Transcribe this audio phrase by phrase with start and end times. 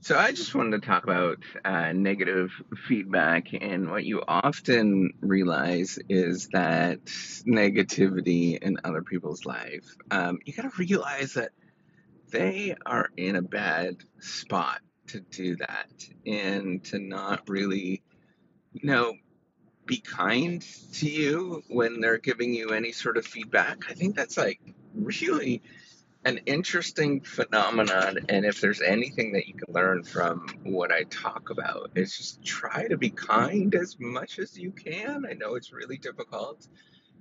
[0.00, 2.52] So I just wanted to talk about uh, negative
[2.86, 9.96] feedback, and what you often realize is that negativity in other people's life.
[10.10, 11.50] Um, you got to realize that
[12.30, 18.02] they are in a bad spot to do that, and to not really,
[18.74, 19.14] you know,
[19.86, 23.90] be kind to you when they're giving you any sort of feedback.
[23.90, 24.60] I think that's like
[24.94, 25.62] really
[26.26, 31.50] an interesting phenomenon and if there's anything that you can learn from what i talk
[31.50, 35.24] about is just try to be kind as much as you can.
[35.24, 36.66] I know it's really difficult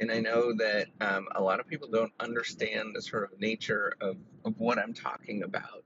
[0.00, 3.94] and i know that um, a lot of people don't understand the sort of nature
[4.00, 5.84] of, of what i'm talking about.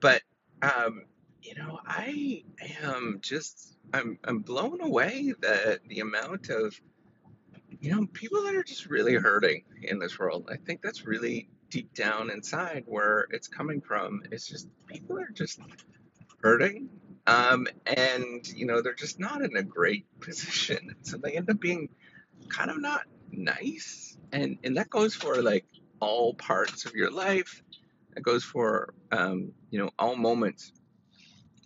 [0.00, 0.22] But
[0.62, 1.02] um,
[1.42, 2.44] you know i
[2.80, 6.80] am just i'm, I'm blown away that the amount of
[7.80, 10.48] you know people that are just really hurting in this world.
[10.50, 14.22] I think that's really deep down inside where it's coming from.
[14.30, 15.60] It's just people are just
[16.42, 16.88] hurting.
[17.26, 20.94] Um, and, you know, they're just not in a great position.
[21.02, 21.88] So they end up being
[22.48, 24.16] kind of not nice.
[24.32, 25.66] And, and that goes for like
[26.00, 27.62] all parts of your life.
[28.16, 30.72] It goes for, um, you know, all moments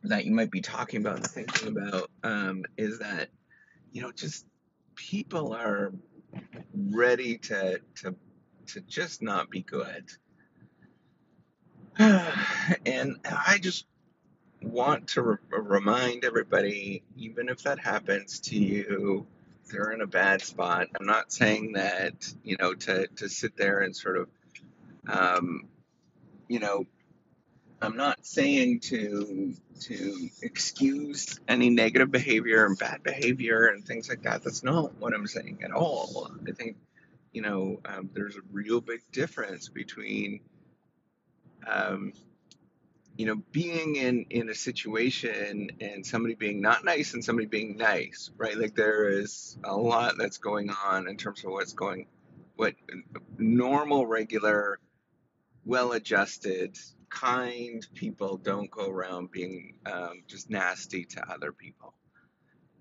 [0.03, 3.29] that you might be talking about and thinking about um, is that,
[3.93, 4.47] you know, just
[4.95, 5.93] people are
[6.75, 8.15] ready to, to
[8.75, 10.11] to just not be good.
[11.99, 13.87] and I just
[14.63, 19.27] want to re- remind everybody, even if that happens to you,
[19.71, 20.89] they're in a bad spot.
[20.99, 24.29] I'm not saying that, you know, to, to sit there and sort of,
[25.09, 25.69] um,
[26.49, 26.87] you know,
[27.83, 34.23] I'm not saying to to excuse any negative behavior and bad behavior and things like
[34.23, 34.45] that.
[34.45, 36.31] That's not what I'm saying at all.
[36.47, 36.77] I think
[37.33, 40.41] you know, um, there's a real big difference between,
[41.67, 42.13] um,
[43.17, 47.77] you know, being in in a situation and somebody being not nice and somebody being
[47.77, 48.57] nice, right?
[48.57, 52.07] Like there is a lot that's going on in terms of what's going,
[52.57, 52.75] what
[53.39, 54.79] normal, regular,
[55.65, 56.77] well-adjusted,
[57.11, 61.95] kind people don't go around being um, just nasty to other people,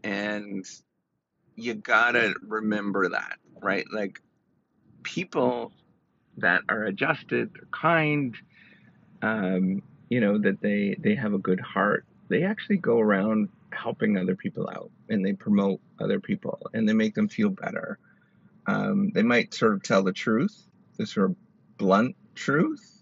[0.03, 0.65] and
[1.55, 3.85] you gotta remember that, right?
[3.91, 4.21] Like
[5.03, 5.71] people
[6.37, 8.35] that are adjusted, they're kind,
[9.21, 14.17] um, you know, that they, they have a good heart, they actually go around helping
[14.17, 17.97] other people out and they promote other people and they make them feel better.
[18.67, 20.67] Um, they might sort of tell the truth,
[20.97, 21.35] the sort of
[21.77, 23.01] blunt truth,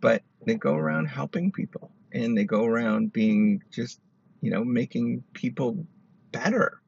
[0.00, 4.00] but they go around helping people and they go around being just,
[4.40, 5.86] you know, making people
[6.32, 6.80] better.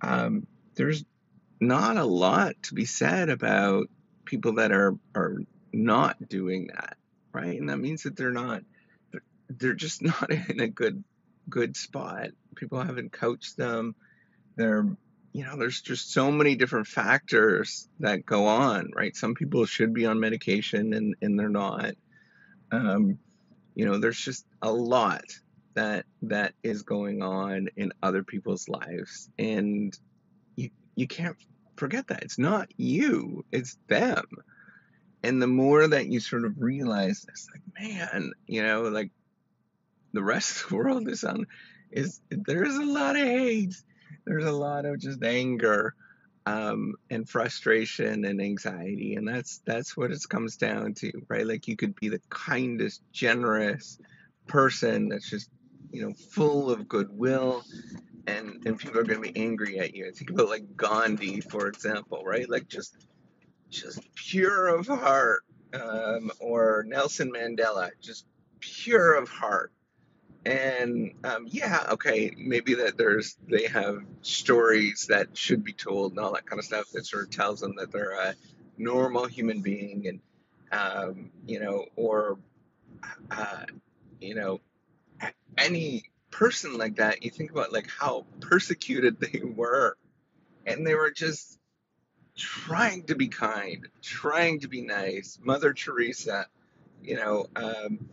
[0.00, 1.04] Um, there's
[1.60, 3.88] not a lot to be said about
[4.24, 5.38] people that are are
[5.72, 6.96] not doing that,
[7.32, 7.58] right?
[7.58, 8.62] And that means that they're not
[9.48, 11.02] they're just not in a good
[11.48, 12.28] good spot.
[12.54, 13.94] People haven't coached them.
[14.56, 14.86] They're
[15.32, 19.14] you know, there's just so many different factors that go on, right?
[19.14, 21.92] Some people should be on medication and, and they're not.
[22.72, 23.18] Um,
[23.74, 25.24] you know, there's just a lot
[25.74, 29.30] that that is going on in other people's lives.
[29.38, 29.96] And
[30.98, 31.36] you can't
[31.76, 32.24] forget that.
[32.24, 34.24] It's not you, it's them.
[35.22, 39.12] And the more that you sort of realize it's like, man, you know, like
[40.12, 41.46] the rest of the world is on
[41.92, 43.76] is there's a lot of hate.
[44.26, 45.94] There's a lot of just anger
[46.46, 49.14] um, and frustration and anxiety.
[49.14, 51.46] And that's that's what it comes down to, right?
[51.46, 54.00] Like you could be the kindest, generous
[54.48, 55.48] person that's just,
[55.92, 57.62] you know, full of goodwill
[58.28, 60.10] and and people are going to be angry at you.
[60.12, 62.48] Think about like Gandhi, for example, right?
[62.48, 62.96] Like just
[63.70, 65.44] just pure of heart,
[65.74, 68.26] um, or Nelson Mandela, just
[68.60, 69.72] pure of heart.
[70.44, 76.20] And um, yeah, okay, maybe that there's they have stories that should be told and
[76.20, 78.34] all that kind of stuff that sort of tells them that they're a
[78.76, 80.20] normal human being, and
[80.70, 82.38] um, you know, or
[83.30, 83.64] uh,
[84.20, 84.60] you know,
[85.56, 89.96] any person like that, you think about like how persecuted they were,
[90.66, 91.58] and they were just
[92.36, 95.38] trying to be kind, trying to be nice.
[95.42, 96.46] Mother Teresa,
[97.02, 98.08] you know, um,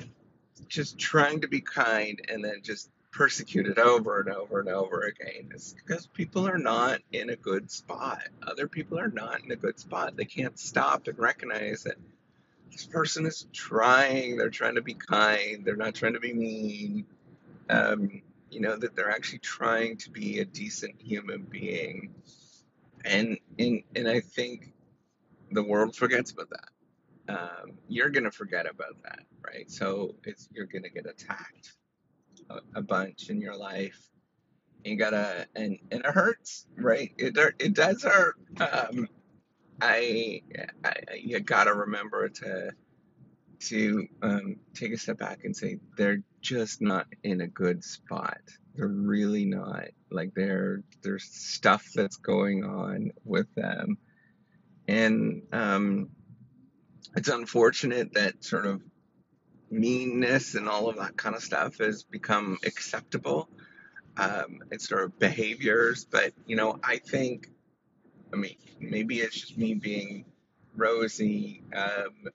[0.67, 5.49] just trying to be kind, and then just persecuted over and over and over again.
[5.53, 8.23] It's because people are not in a good spot.
[8.45, 10.17] Other people are not in a good spot.
[10.17, 11.95] They can't stop and recognize that
[12.71, 14.37] this person is trying.
[14.37, 15.63] They're trying to be kind.
[15.63, 17.05] They're not trying to be mean
[17.69, 22.13] um, you know that they're actually trying to be a decent human being
[23.03, 24.73] and and, and i think
[25.51, 26.69] the world forgets about that
[27.27, 31.73] um, you're gonna forget about that right so it's you're gonna get attacked
[32.49, 34.09] a, a bunch in your life.
[34.83, 37.11] You gotta, and and it hurts, right?
[37.17, 38.35] It it does hurt.
[38.59, 39.07] Um,
[39.81, 40.41] I,
[40.83, 42.71] I you gotta remember to
[43.61, 48.39] to um, take a step back and say they're just not in a good spot.
[48.75, 49.85] They're really not.
[50.11, 53.97] Like there, there's stuff that's going on with them,
[54.87, 56.09] and um,
[57.15, 58.81] it's unfortunate that sort of
[59.71, 63.49] meanness and all of that kind of stuff has become acceptable.
[64.17, 67.49] Um, it's sort of behaviors, but you know, I think,
[68.33, 70.25] I mean, maybe it's just me being
[70.75, 72.29] rosy, um,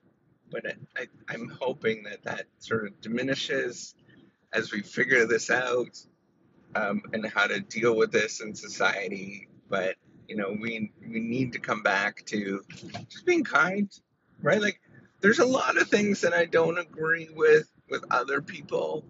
[0.51, 0.65] but
[0.97, 3.95] I, I'm hoping that that sort of diminishes
[4.53, 5.99] as we figure this out
[6.75, 9.47] um, and how to deal with this in society.
[9.69, 9.95] But
[10.27, 12.63] you know, we we need to come back to
[13.09, 13.91] just being kind,
[14.41, 14.61] right?
[14.61, 14.79] Like,
[15.21, 19.03] there's a lot of things that I don't agree with with other people,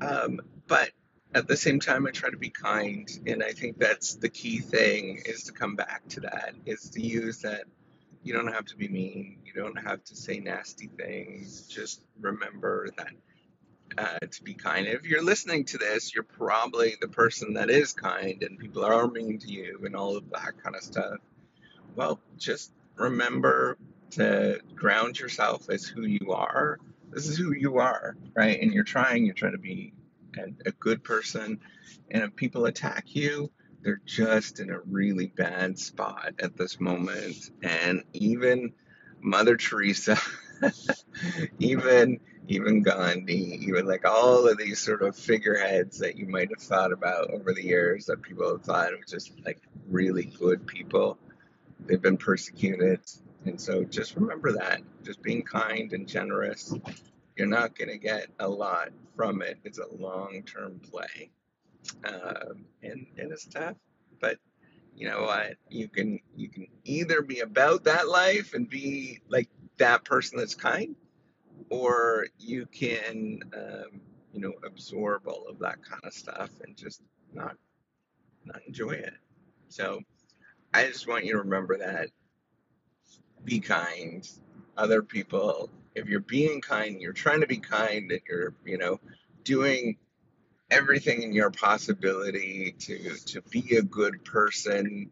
[0.00, 0.90] um, but
[1.34, 4.58] at the same time, I try to be kind, and I think that's the key
[4.60, 7.64] thing is to come back to that, is to use that.
[8.28, 9.38] You don't have to be mean.
[9.46, 11.62] You don't have to say nasty things.
[11.62, 13.08] Just remember that
[13.96, 14.86] uh, to be kind.
[14.86, 19.08] If you're listening to this, you're probably the person that is kind and people are
[19.08, 21.20] mean to you and all of that kind of stuff.
[21.96, 23.78] Well, just remember
[24.10, 26.80] to ground yourself as who you are.
[27.10, 28.60] This is who you are, right?
[28.60, 29.94] And you're trying, you're trying to be
[30.36, 31.60] a, a good person.
[32.10, 33.50] And if people attack you,
[33.88, 37.50] they're just in a really bad spot at this moment.
[37.62, 38.74] And even
[39.18, 40.18] Mother Teresa,
[41.58, 46.60] even even Gandhi, even like all of these sort of figureheads that you might have
[46.60, 51.16] thought about over the years that people have thought were just like really good people.
[51.86, 53.00] They've been persecuted.
[53.46, 54.82] And so just remember that.
[55.02, 56.74] Just being kind and generous.
[57.36, 59.56] You're not going to get a lot from it.
[59.64, 61.30] It's a long term play.
[62.04, 63.76] Um, and, and it's tough.
[64.20, 64.38] But
[64.94, 65.54] you know what?
[65.68, 69.48] You can you can either be about that life and be like
[69.78, 70.96] that person that's kind,
[71.70, 74.00] or you can um,
[74.32, 77.00] you know absorb all of that kind of stuff and just
[77.32, 77.56] not
[78.44, 79.14] not enjoy it.
[79.68, 80.00] So
[80.74, 82.08] I just want you to remember that.
[83.44, 84.28] Be kind.
[84.76, 89.00] Other people, if you're being kind, you're trying to be kind, and you're you know
[89.44, 89.96] doing
[90.70, 95.10] everything in your possibility to to be a good person,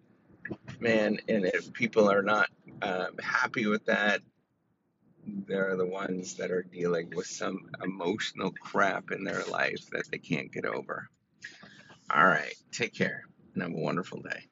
[0.80, 1.18] man.
[1.28, 2.48] And if people are not
[2.82, 4.20] um, happy with that,
[5.26, 10.18] they're the ones that are dealing with some emotional crap in their life that they
[10.18, 11.08] can't get over.
[12.14, 13.24] All right, take care
[13.54, 14.44] and have a wonderful day.